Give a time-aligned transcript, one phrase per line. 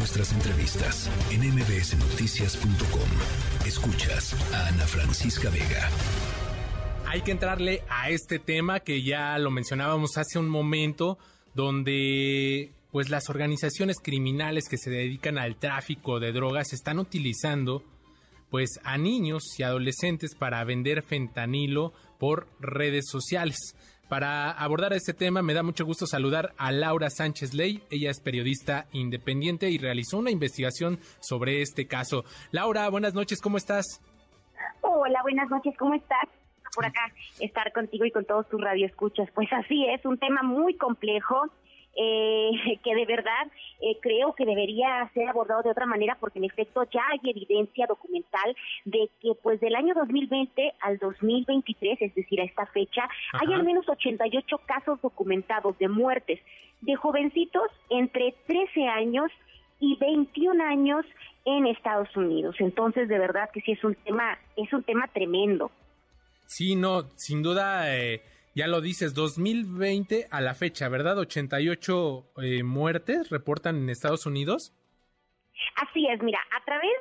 [0.00, 3.66] nuestras entrevistas en mbsnoticias.com.
[3.66, 5.90] Escuchas a Ana Francisca Vega.
[7.06, 11.18] Hay que entrarle a este tema que ya lo mencionábamos hace un momento,
[11.54, 17.84] donde pues las organizaciones criminales que se dedican al tráfico de drogas están utilizando
[18.48, 23.76] pues a niños y adolescentes para vender fentanilo por redes sociales.
[24.10, 27.80] Para abordar este tema me da mucho gusto saludar a Laura Sánchez Ley.
[27.92, 32.24] Ella es periodista independiente y realizó una investigación sobre este caso.
[32.50, 34.02] Laura, buenas noches, ¿cómo estás?
[34.80, 36.24] Hola, buenas noches, ¿cómo estás?
[36.74, 37.02] Por acá
[37.38, 39.30] estar contigo y con todos tus radioescuchas.
[39.32, 41.44] Pues así es, un tema muy complejo
[42.02, 42.50] eh,
[42.82, 43.46] que de verdad
[43.80, 47.86] eh, creo que debería ser abordado de otra manera porque en efecto ya hay evidencia
[47.86, 53.52] documental de que pues del año 2020 al 2023, es decir, a esta fecha, hay
[53.52, 56.40] al menos 88 casos documentados de muertes
[56.80, 59.30] de jovencitos entre 13 años
[59.78, 61.04] y 21 años
[61.44, 62.56] en Estados Unidos.
[62.60, 65.70] Entonces, de verdad que sí es un tema es un tema tremendo.
[66.46, 68.22] Sí, no, sin duda eh,
[68.54, 71.18] ya lo dices, 2020 a la fecha, ¿verdad?
[71.18, 74.72] 88 eh, muertes reportan en Estados Unidos.
[75.76, 76.92] Así es, mira, a través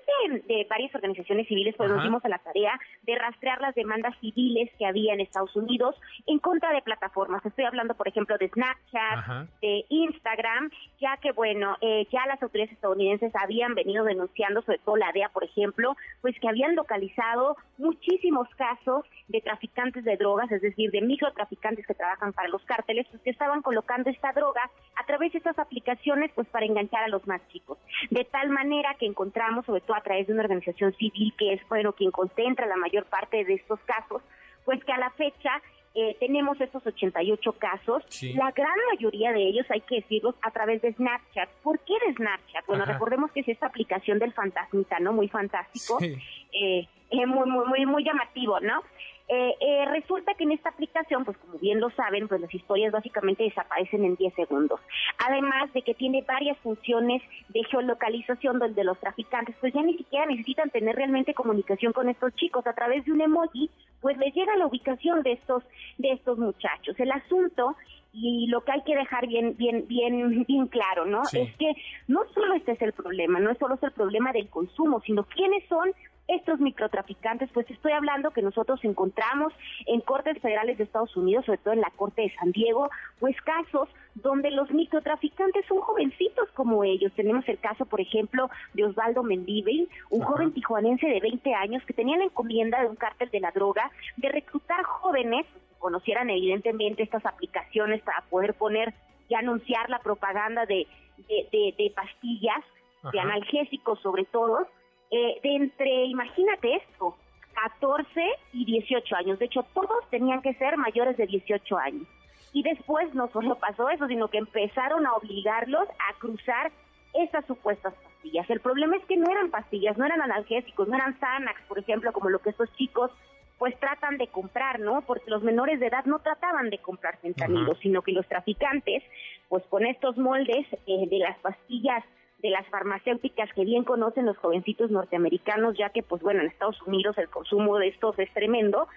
[0.47, 4.69] de, varias organizaciones civiles pues nos dimos a la tarea de rastrear las demandas civiles
[4.77, 5.95] que había en Estados Unidos
[6.27, 7.45] en contra de plataformas.
[7.45, 12.73] Estoy hablando, por ejemplo, de Snapchat, de Instagram, ya que, bueno, eh, ya las autoridades
[12.73, 18.47] estadounidenses habían venido denunciando, sobre todo la DEA, por ejemplo, pues que habían localizado muchísimos
[18.55, 23.21] casos de traficantes de drogas, es decir, de microtraficantes que trabajan para los cárteles, pues
[23.23, 27.25] que estaban colocando esta droga a través de estas aplicaciones pues para enganchar a los
[27.27, 27.77] más chicos.
[28.09, 31.61] De tal manera que encontramos, sobre todo a través de una organización civil que es,
[31.69, 34.21] bueno, quien concentra la mayor parte de estos casos,
[34.65, 35.61] pues que a la fecha
[35.95, 38.03] eh, tenemos estos 88 casos,
[38.35, 41.49] la gran mayoría de ellos, hay que decirlos, a través de Snapchat.
[41.63, 42.65] ¿Por qué de Snapchat?
[42.67, 45.13] Bueno, recordemos que es esta aplicación del fantasmita, ¿no?
[45.13, 48.83] Muy fantástico, eh, muy, muy, muy, muy llamativo, ¿no?
[49.31, 52.91] Eh, eh, resulta que en esta aplicación, pues como bien lo saben, pues las historias
[52.91, 54.79] básicamente desaparecen en 10 segundos.
[55.19, 60.25] Además de que tiene varias funciones de geolocalización donde los traficantes pues ya ni siquiera
[60.25, 63.69] necesitan tener realmente comunicación con estos chicos a través de un emoji,
[64.01, 65.63] pues les llega la ubicación de estos
[65.99, 66.99] de estos muchachos.
[66.99, 67.75] El asunto
[68.11, 71.21] y lo que hay que dejar bien bien bien bien claro, ¿no?
[71.31, 71.71] Es que
[72.07, 75.23] no solo este es el problema, no es solo es el problema del consumo, sino
[75.25, 75.91] quiénes son
[76.29, 79.51] estos microtraficantes, pues estoy hablando que nosotros encontramos
[79.87, 83.35] en cortes federales de Estados Unidos, sobre todo en la Corte de San Diego, pues
[83.41, 87.11] casos donde los microtraficantes son jovencitos como ellos.
[87.15, 91.93] Tenemos el caso, por ejemplo, de Osvaldo Mendívil, un joven tijuanense de 20 años que
[91.93, 97.03] tenía la encomienda de un cártel de la droga de reclutar jóvenes que conocieran evidentemente
[97.03, 98.93] estas aplicaciones para poder poner
[99.29, 100.87] y anunciar la propaganda de,
[101.27, 102.63] de, pastillas,
[103.11, 104.67] de analgésicos sobre todo,
[105.11, 107.15] eh, de entre, imagínate esto,
[107.53, 108.21] 14
[108.53, 109.39] y 18 años.
[109.39, 112.07] De hecho, todos tenían que ser mayores de 18 años.
[112.53, 116.71] Y después no solo pasó eso, sino que empezaron a obligarlos a cruzar
[117.13, 118.49] esas supuestas pastillas.
[118.49, 122.11] El problema es que no eran pastillas, no eran analgésicos, no eran Xanax, por ejemplo,
[122.13, 123.11] como lo que estos chicos
[123.57, 125.01] pues tratan de comprar, ¿no?
[125.01, 129.03] Porque los menores de edad no trataban de comprar fentanilo, sino que los traficantes,
[129.49, 132.05] pues con estos moldes eh, de las pastillas
[132.41, 136.81] de las farmacéuticas que bien conocen los jovencitos norteamericanos, ya que, pues bueno, en Estados
[136.83, 138.87] Unidos el consumo de estos es tremendo,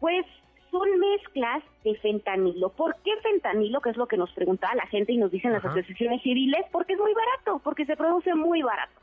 [0.00, 0.24] pues
[0.70, 2.70] son mezclas de fentanilo.
[2.70, 3.80] ¿Por qué fentanilo?
[3.80, 6.94] Que es lo que nos preguntaba la gente y nos dicen las asociaciones civiles, porque
[6.94, 9.00] es muy barato, porque se produce muy barato.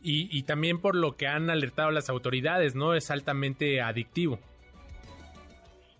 [0.00, 2.94] Y, y también por lo que han alertado las autoridades, ¿no?
[2.94, 4.38] Es altamente adictivo.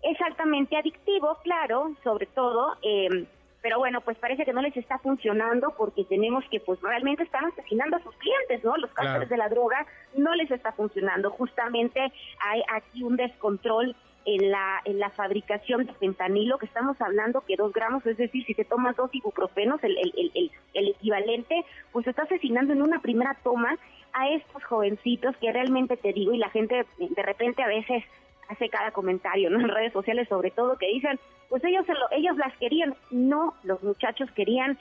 [0.01, 2.77] Es altamente adictivo, claro, sobre todo.
[2.81, 3.25] Eh,
[3.61, 7.45] pero bueno, pues parece que no les está funcionando porque tenemos que pues realmente están
[7.45, 8.77] asesinando a sus clientes, ¿no?
[8.77, 11.29] Los cárteles de la droga no les está funcionando.
[11.31, 11.99] Justamente
[12.41, 17.55] hay aquí un descontrol en la, en la fabricación de fentanilo, que estamos hablando que
[17.55, 22.05] dos gramos, es decir, si te tomas dos ibuprofenos, el, el, el, el equivalente, pues
[22.05, 23.75] está asesinando en una primera toma
[24.13, 28.03] a estos jovencitos que realmente te digo, y la gente de repente a veces
[28.49, 29.59] hace cada comentario ¿no?
[29.61, 34.29] en redes sociales sobre todo que dicen pues ellos ellos las querían no los muchachos
[34.35, 34.77] querían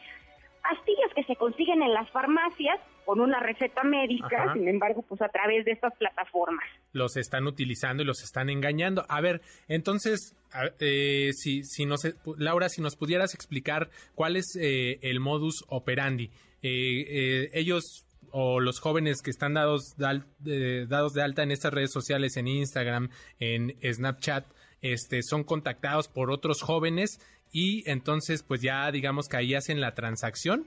[0.62, 5.29] pastillas que se consiguen en las farmacias con una receta médica, sin embargo, pues a
[5.29, 6.65] través de estas plataformas.
[6.93, 9.06] Los están utilizando y los están engañando.
[9.09, 10.37] A ver, entonces,
[10.79, 12.03] eh, si, si nos,
[12.37, 16.31] Laura, si nos pudieras explicar cuál es eh, el modus operandi.
[16.61, 21.92] Eh, ellos o los jóvenes que están dados de, dados de alta en estas redes
[21.92, 24.46] sociales, en Instagram, en Snapchat,
[24.82, 27.20] este, son contactados por otros jóvenes
[27.50, 30.66] y entonces pues ya digamos que ahí hacen la transacción.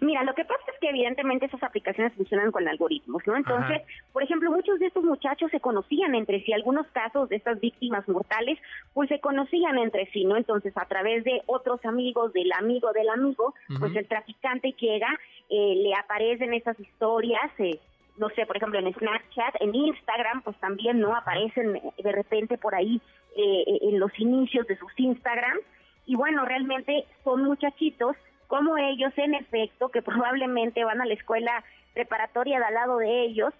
[0.00, 3.36] Mira, lo que pasa es que evidentemente esas aplicaciones funcionan con algoritmos, ¿no?
[3.36, 3.82] Entonces,
[4.12, 8.08] por ejemplo, muchos de estos muchachos se conocían entre sí, algunos casos de estas víctimas
[8.08, 8.58] mortales,
[8.92, 10.36] pues se conocían entre sí, ¿no?
[10.36, 15.08] Entonces, a través de otros amigos, del amigo del amigo, pues el traficante llega,
[15.48, 17.78] eh, le aparecen esas historias, eh,
[18.16, 21.14] no sé, por ejemplo, en Snapchat, en Instagram, pues también, ¿no?
[21.14, 23.00] Aparecen eh, de repente por ahí
[23.36, 25.58] en los inicios de sus Instagram.
[26.06, 28.14] Y bueno, realmente son muchachitos
[28.46, 33.22] como ellos, en efecto, que probablemente van a la escuela preparatoria de al lado de
[33.22, 33.52] ellos,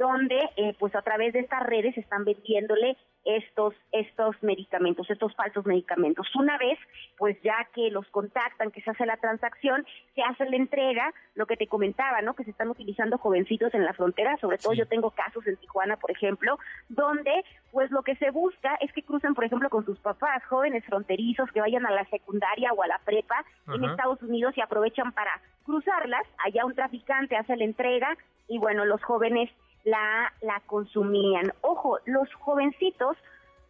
[0.00, 5.66] donde eh, pues a través de estas redes están vendiéndole estos estos medicamentos, estos falsos
[5.66, 6.26] medicamentos.
[6.34, 6.78] Una vez,
[7.18, 11.44] pues ya que los contactan, que se hace la transacción, se hace la entrega, lo
[11.44, 12.32] que te comentaba, ¿no?
[12.32, 15.98] Que se están utilizando jovencitos en la frontera, sobre todo yo tengo casos en Tijuana,
[15.98, 16.58] por ejemplo,
[16.88, 20.82] donde pues lo que se busca es que crucen, por ejemplo, con sus papás, jóvenes
[20.86, 25.12] fronterizos que vayan a la secundaria o a la prepa en Estados Unidos y aprovechan
[25.12, 28.16] para cruzarlas, allá un traficante hace la entrega
[28.48, 29.50] y bueno, los jóvenes
[29.84, 31.52] la, la consumían.
[31.62, 33.16] Ojo, los jovencitos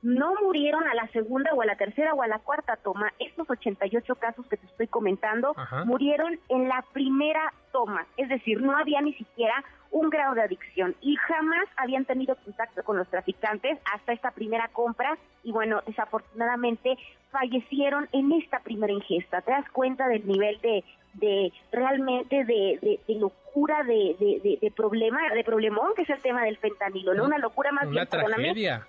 [0.02, 3.12] no murieron a la segunda o a la tercera o a la cuarta toma.
[3.18, 5.54] Estos 88 casos que te estoy comentando
[5.84, 9.62] murieron en la primera toma, es decir, no había ni siquiera
[9.92, 14.68] un grado de adicción y jamás habían tenido contacto con los traficantes hasta esta primera
[14.68, 16.96] compra y bueno, desafortunadamente
[17.30, 19.40] fallecieron en esta primera ingesta.
[19.42, 20.84] ¿Te das cuenta del nivel de,
[21.14, 23.14] de realmente de, de,
[23.60, 27.24] locura, de, de, de, problema, de problemón, que es el tema del fentanilo, ¿no?
[27.24, 28.06] Una locura más bien,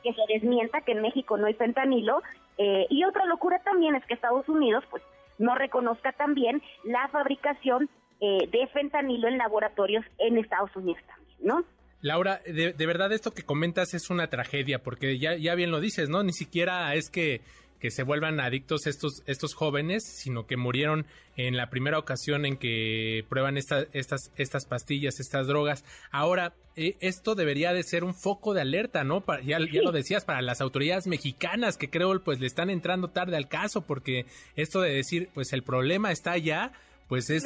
[0.03, 2.21] que se desmienta que en México no hay fentanilo.
[2.57, 5.03] Eh, y otra locura también es que Estados Unidos, pues,
[5.39, 7.89] no reconozca también la fabricación
[8.19, 11.63] eh, de fentanilo en laboratorios en Estados Unidos también, ¿no?
[12.01, 15.79] Laura, de, de, verdad esto que comentas es una tragedia, porque ya, ya bien lo
[15.79, 16.23] dices, ¿no?
[16.23, 17.41] Ni siquiera es que
[17.81, 22.57] que se vuelvan adictos estos, estos jóvenes, sino que murieron en la primera ocasión en
[22.57, 23.88] que prueban estas,
[24.36, 25.83] estas pastillas, estas drogas.
[26.12, 29.24] Ahora, eh, esto debería de ser un foco de alerta, ¿no?
[29.44, 33.36] ya, ya, lo decías, para las autoridades mexicanas que creo pues le están entrando tarde
[33.36, 34.25] al caso, porque
[34.56, 36.74] esto de decir, pues el problema está allá,
[37.07, 37.44] pues es,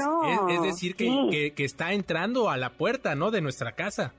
[0.49, 3.31] es, decir que, que, está entrando a la puerta, ¿no?
[3.31, 4.13] De nuestra casa.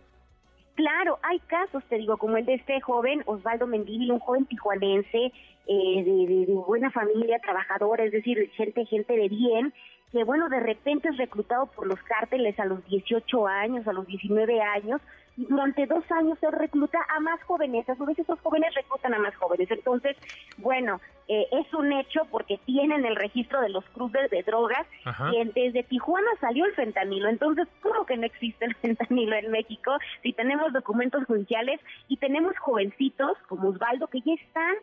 [0.76, 5.32] Claro, hay casos, te digo, como el de este joven Osvaldo Mendívil, un joven tijuanense
[5.66, 9.72] eh, de, buena familia, trabajadora, es decir, gente, gente de bien,
[10.12, 14.06] que bueno, de repente es reclutado por los cárteles a los 18 años, a los
[14.06, 15.00] 19 años,
[15.36, 19.14] y durante dos años se recluta a más jóvenes, a su vez esos jóvenes reclutan
[19.14, 19.70] a más jóvenes.
[19.70, 20.16] Entonces,
[20.58, 24.86] bueno, eh, es un hecho porque tienen el registro de los cruces de drogas
[25.32, 27.28] y desde Tijuana salió el fentanilo.
[27.28, 29.92] Entonces, ¿cómo que no existe el fentanilo en México?
[30.22, 34.76] Si tenemos documentos judiciales y tenemos jovencitos como Osvaldo que ya están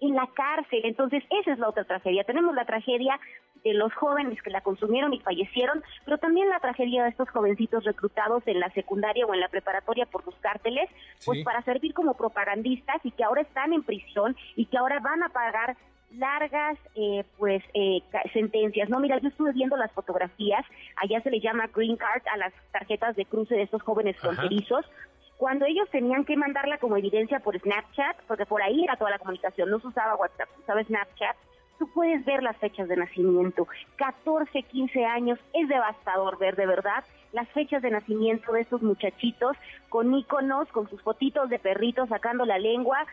[0.00, 0.80] en la cárcel.
[0.84, 2.24] Entonces, esa es la otra tragedia.
[2.24, 3.18] Tenemos la tragedia
[3.64, 7.84] de los jóvenes que la consumieron y fallecieron, pero también la tragedia de estos jovencitos
[7.84, 10.88] reclutados en la secundaria o en la preparatoria por los cárteles,
[11.24, 15.22] pues para servir como propagandistas y que ahora están en prisión y que ahora van
[15.22, 15.76] a pagar
[16.12, 18.00] largas eh, pues eh,
[18.32, 20.64] sentencias no mira yo estuve viendo las fotografías
[20.94, 24.86] allá se le llama green card a las tarjetas de cruce de estos jóvenes fronterizos
[25.36, 29.18] cuando ellos tenían que mandarla como evidencia por Snapchat, porque por ahí era toda la
[29.18, 31.36] comunicación, no se usaba WhatsApp, se usaba Snapchat,
[31.78, 33.68] tú puedes ver las fechas de nacimiento.
[33.96, 39.56] 14, 15 años, es devastador ver de verdad las fechas de nacimiento de estos muchachitos
[39.90, 43.04] con iconos, con sus fotitos de perritos sacando la lengua.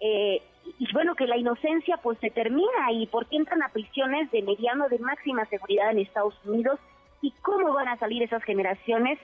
[0.00, 0.42] Eh,
[0.78, 4.88] y bueno, que la inocencia pues se termina y porque entran a prisiones de mediano
[4.88, 6.78] de máxima seguridad en Estados Unidos
[7.22, 9.18] y cómo van a salir esas generaciones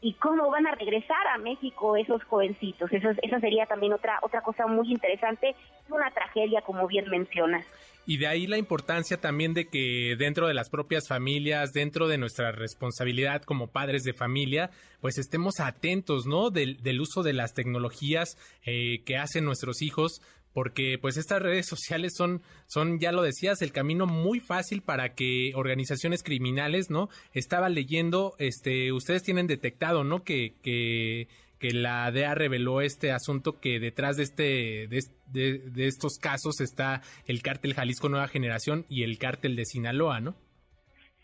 [0.00, 2.92] y cómo van a regresar a México esos jovencitos.
[2.92, 5.54] Eso, esa sería también otra, otra cosa muy interesante,
[5.88, 7.64] una tragedia, como bien mencionas.
[8.06, 12.16] Y de ahí la importancia también de que dentro de las propias familias, dentro de
[12.16, 14.70] nuestra responsabilidad como padres de familia,
[15.02, 16.48] pues estemos atentos, ¿no?
[16.48, 21.66] Del, del uso de las tecnologías eh, que hacen nuestros hijos, porque pues estas redes
[21.66, 27.08] sociales son, son, ya lo decías, el camino muy fácil para que organizaciones criminales, ¿no?
[27.32, 30.24] Estaba leyendo, este, ustedes tienen detectado, ¿no?
[30.24, 31.28] Que, que,
[31.58, 37.02] que la DEA reveló este asunto que detrás de este, de, de estos casos está
[37.26, 40.36] el cártel Jalisco Nueva Generación y el cártel de Sinaloa, ¿no?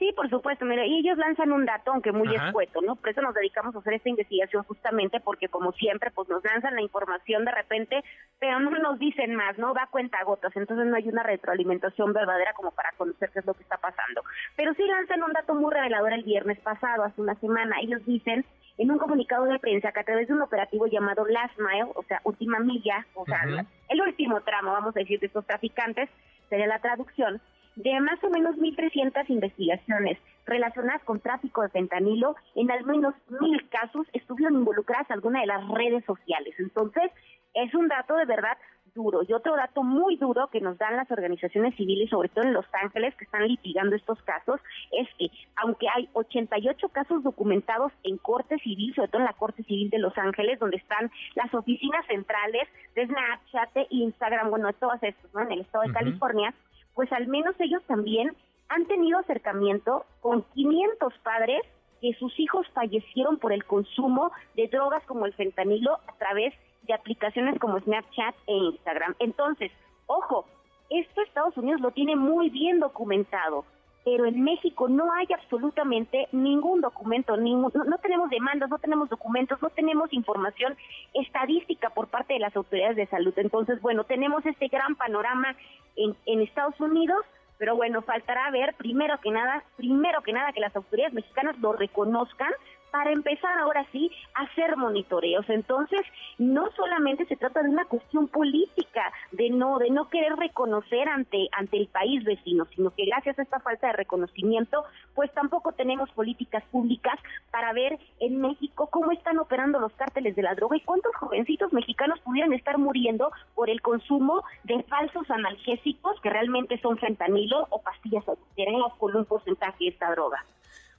[0.05, 2.95] Sí, por supuesto, mira, y ellos lanzan un dato, aunque muy escueto, ¿no?
[2.95, 6.75] Por eso nos dedicamos a hacer esta investigación justamente porque como siempre, pues nos lanzan
[6.75, 8.05] la información de repente,
[8.39, 9.73] pero no nos dicen más, ¿no?
[9.73, 13.47] Va a cuenta gotas, entonces no hay una retroalimentación verdadera como para conocer qué es
[13.47, 14.21] lo que está pasando.
[14.57, 18.45] Pero sí lanzan un dato muy revelador el viernes pasado, hace una semana, ellos dicen
[18.77, 22.03] en un comunicado de prensa que a través de un operativo llamado Last Mile, o
[22.03, 23.43] sea, última milla, o sea,
[23.89, 26.11] el último tramo, vamos a decir, de estos traficantes,
[26.51, 27.41] sería la traducción,
[27.77, 33.69] de más o menos 1.300 investigaciones relacionadas con tráfico de fentanilo, en al menos mil
[33.69, 36.55] casos estuvieron involucradas alguna de las redes sociales.
[36.59, 37.11] Entonces,
[37.55, 38.59] es un dato de verdad
[38.95, 39.23] duro.
[39.27, 42.67] Y otro dato muy duro que nos dan las organizaciones civiles, sobre todo en Los
[42.81, 44.61] Ángeles, que están litigando estos casos,
[44.93, 49.65] es que aunque hay 88 casos documentados en Corte Civil, sobre todo en la Corte
[49.65, 55.03] Civil de Los Ángeles, donde están las oficinas centrales de Snapchat, Instagram, bueno, de todos
[55.03, 55.41] estos, ¿no?
[55.43, 56.55] En el estado de California,
[56.95, 58.35] pues al menos ellos también
[58.69, 61.63] han tenido acercamiento con 500 padres
[62.01, 66.95] que sus hijos fallecieron por el consumo de drogas como el fentanilo a través de
[66.95, 69.15] aplicaciones como Snapchat e Instagram.
[69.19, 69.73] Entonces,
[70.07, 70.47] ojo,
[70.91, 73.65] esto Estados Unidos lo tiene muy bien documentado,
[74.05, 79.61] pero en México no hay absolutamente ningún documento, ningún, no, tenemos demandas, no tenemos documentos,
[79.63, 80.77] no tenemos información
[81.15, 83.33] estadística por parte de las autoridades de salud.
[83.37, 85.57] Entonces, bueno, tenemos este gran panorama
[85.97, 87.25] en, en Estados Unidos,
[87.57, 91.73] pero bueno, faltará ver primero que nada, primero que nada que las autoridades mexicanas lo
[91.73, 92.53] reconozcan
[92.95, 95.45] para empezar ahora sí a hacer monitoreos.
[95.51, 96.01] Entonces,
[96.39, 101.49] no solamente se trata de una cuestión política, de no de no querer reconocer ante
[101.59, 104.85] ante el país vecino, sino que gracias a esta falta de reconocimiento,
[105.17, 107.19] pues tampoco tenemos políticas públicas
[107.51, 111.73] para ver en México cómo están operando los cárteles de la droga y cuántos jovencitos
[111.73, 117.83] mexicanos pudieran estar muriendo por el consumo de falsos analgésicos que realmente son fentanilo o
[117.83, 120.45] pastillas adulteradas con un porcentaje de esta droga.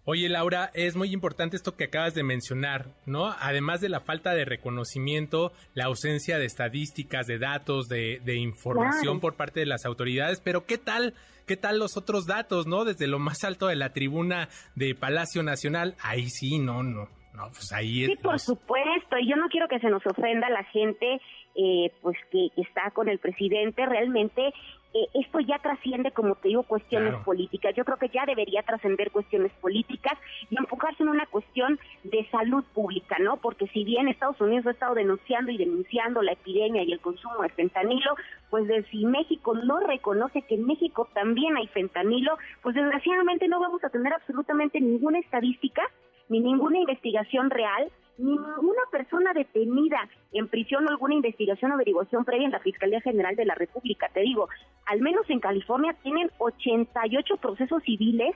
[0.07, 3.33] Oye, Laura, es muy importante esto que acabas de mencionar, ¿no?
[3.39, 9.35] Además de la falta de reconocimiento, la ausencia de estadísticas, de datos, de, información por
[9.35, 11.15] parte de las autoridades, pero ¿qué tal?
[11.47, 12.85] ¿Qué tal los otros datos, no?
[12.85, 17.47] Desde lo más alto de la tribuna de Palacio Nacional, ahí sí, no, no, no,
[17.47, 21.19] pues ahí Sí, por supuesto, y yo no quiero que se nos ofenda la gente,
[21.55, 24.53] eh, pues que, está con el presidente, realmente
[24.95, 27.75] eh, esto ya trasciende, como te digo, cuestiones políticas.
[27.75, 30.17] Yo creo que ya debería trascender cuestiones políticas
[30.49, 33.35] y enfocarse en una cuestión de salud pública, ¿no?
[33.35, 37.41] Porque si bien Estados Unidos ha estado denunciando y denunciando la epidemia y el consumo
[37.41, 38.15] de fentanilo,
[38.49, 43.59] pues de si México no reconoce que en México también hay fentanilo, pues desgraciadamente no
[43.59, 45.81] vamos a tener absolutamente ninguna estadística
[46.29, 52.45] ni ninguna investigación real ninguna persona detenida en prisión o alguna investigación o averiguación previa
[52.45, 54.10] en la Fiscalía General de la República.
[54.13, 54.50] Te digo,
[54.86, 58.36] al menos en California tienen 88 procesos civiles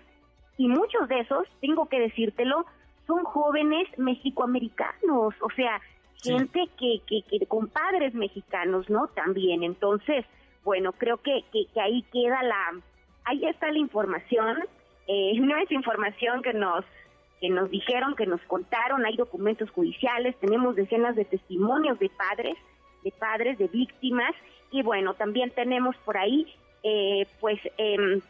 [0.57, 2.65] y muchos de esos, tengo que decírtelo,
[3.07, 5.81] son jóvenes mexicoamericanos, o sea,
[6.21, 9.07] gente que, que, que con padres mexicanos, ¿no?
[9.07, 9.63] También.
[9.63, 10.25] Entonces,
[10.63, 12.81] bueno, creo que, que, ahí queda la,
[13.25, 14.57] ahí está la información.
[15.07, 16.86] Eh, no es información que nos
[17.39, 22.58] que nos dijeron, que nos contaron, hay documentos judiciales, tenemos decenas de testimonios de padres,
[23.03, 24.34] de padres, de víctimas,
[24.72, 26.46] y bueno, también tenemos por ahí,
[26.84, 28.22] eh, pues, em,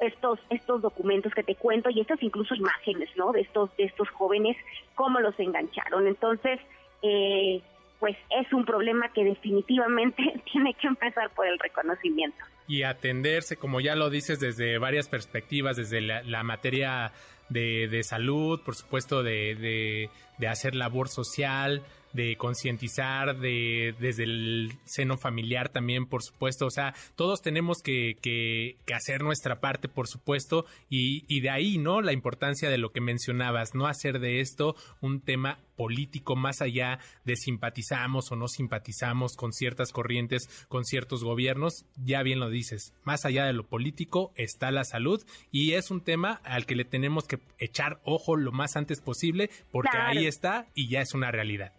[0.00, 3.32] estos estos documentos que te cuento y estas incluso imágenes, ¿no?
[3.32, 4.56] De estos de estos jóvenes,
[4.96, 6.08] cómo los engancharon.
[6.08, 6.58] Entonces,
[7.02, 7.60] eh,
[8.00, 12.36] pues es un problema que definitivamente tiene que empezar por el reconocimiento.
[12.66, 17.12] Y atenderse, como ya lo dices, desde varias perspectivas, desde la materia
[17.48, 20.08] de, de salud, por supuesto de,
[20.38, 26.66] de, hacer labor social, de concientizar, de desde el seno familiar también, por supuesto.
[26.66, 31.78] O sea, todos tenemos que, que, hacer nuestra parte, por supuesto, y, y, de ahí,
[31.78, 32.00] ¿no?
[32.00, 36.98] La importancia de lo que mencionabas, no hacer de esto un tema político más allá
[37.24, 42.92] de simpatizamos o no simpatizamos con ciertas corrientes, con ciertos gobiernos, ya bien lo dices,
[43.04, 46.84] más allá de lo político está la salud y es un tema al que le
[46.84, 51.30] tenemos que echar ojo lo más antes posible porque ahí está y ya es una
[51.30, 51.72] realidad.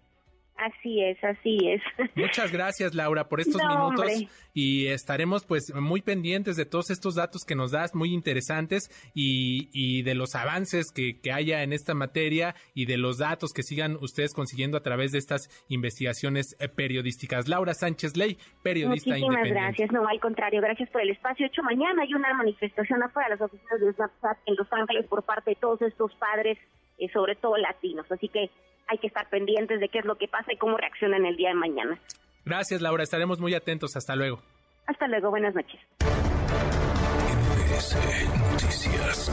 [0.63, 1.82] Así es, así es.
[2.15, 4.08] Muchas gracias, Laura, por estos minutos
[4.53, 9.70] y estaremos pues muy pendientes de todos estos datos que nos das, muy interesantes y,
[9.74, 13.63] y de los avances que, que, haya en esta materia y de los datos que
[13.63, 17.50] sigan ustedes consiguiendo a través de estas investigaciones eh, periodísticas.
[17.50, 21.46] Laura Sánchez Ley, periodista Muchísimas gracias, no, al contrario, gracias por el espacio.
[21.46, 25.24] hecho, mañana hay una manifestación afuera de las oficinas de Snapchat en Los Ángeles por
[25.24, 26.58] parte de todos estos padres,
[27.00, 28.10] eh, sobre todo latinos.
[28.12, 28.50] Así que
[28.88, 31.50] hay que estar pendientes de qué es lo que pasa y cómo reaccionan el día
[31.50, 32.00] de mañana.
[32.46, 33.04] Gracias, Laura.
[33.04, 33.96] Estaremos muy atentos.
[33.96, 34.42] Hasta luego.
[34.88, 35.30] Hasta luego.
[35.30, 35.80] Buenas noches.
[38.52, 39.32] Noticias.